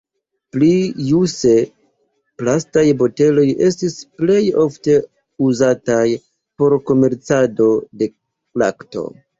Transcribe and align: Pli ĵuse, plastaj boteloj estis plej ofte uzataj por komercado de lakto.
Pli 0.55 0.69
ĵuse, 1.09 1.51
plastaj 2.41 2.85
boteloj 3.03 3.45
estis 3.67 3.99
plej 4.23 4.41
ofte 4.65 4.99
uzataj 5.51 6.03
por 6.61 6.81
komercado 6.93 7.73
de 8.03 8.15
lakto. 8.65 9.11